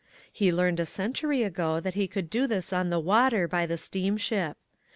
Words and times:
He 0.33 0.51
learned 0.51 0.79
a 0.79 0.85
century 0.87 1.43
ago 1.43 1.79
that 1.79 1.93
he 1.93 2.07
could 2.07 2.27
do 2.27 2.47
this 2.47 2.73
on 2.73 2.89
the 2.89 2.99
water 2.99 3.47
by 3.47 3.67
the 3.67 3.77
steamship. 3.77 4.57